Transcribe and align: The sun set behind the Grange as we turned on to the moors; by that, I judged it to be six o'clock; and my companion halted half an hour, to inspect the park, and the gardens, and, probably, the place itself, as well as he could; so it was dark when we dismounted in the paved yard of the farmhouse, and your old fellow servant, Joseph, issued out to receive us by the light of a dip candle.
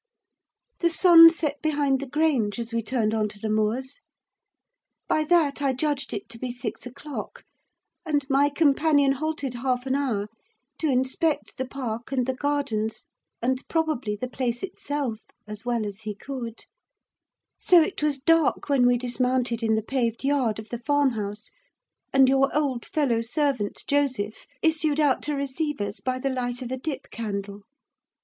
The 0.79 0.89
sun 0.89 1.29
set 1.29 1.61
behind 1.61 1.99
the 1.99 2.07
Grange 2.09 2.57
as 2.57 2.73
we 2.73 2.81
turned 2.81 3.13
on 3.13 3.29
to 3.29 3.39
the 3.39 3.51
moors; 3.51 4.01
by 5.07 5.23
that, 5.25 5.61
I 5.61 5.73
judged 5.73 6.11
it 6.11 6.27
to 6.29 6.39
be 6.39 6.49
six 6.49 6.87
o'clock; 6.87 7.43
and 8.03 8.27
my 8.27 8.49
companion 8.49 9.11
halted 9.11 9.53
half 9.53 9.85
an 9.85 9.93
hour, 9.93 10.27
to 10.79 10.87
inspect 10.89 11.55
the 11.57 11.67
park, 11.67 12.11
and 12.11 12.25
the 12.25 12.33
gardens, 12.33 13.05
and, 13.43 13.61
probably, 13.67 14.15
the 14.15 14.27
place 14.27 14.63
itself, 14.63 15.19
as 15.47 15.65
well 15.67 15.85
as 15.85 16.01
he 16.01 16.15
could; 16.15 16.61
so 17.59 17.79
it 17.79 18.01
was 18.01 18.17
dark 18.17 18.69
when 18.69 18.87
we 18.87 18.97
dismounted 18.97 19.61
in 19.61 19.75
the 19.75 19.83
paved 19.83 20.23
yard 20.23 20.57
of 20.57 20.69
the 20.69 20.79
farmhouse, 20.79 21.51
and 22.11 22.27
your 22.27 22.49
old 22.57 22.87
fellow 22.87 23.21
servant, 23.21 23.83
Joseph, 23.85 24.47
issued 24.63 24.99
out 24.99 25.21
to 25.21 25.35
receive 25.35 25.79
us 25.79 25.99
by 25.99 26.17
the 26.17 26.31
light 26.31 26.63
of 26.63 26.71
a 26.71 26.77
dip 26.77 27.11
candle. 27.11 27.61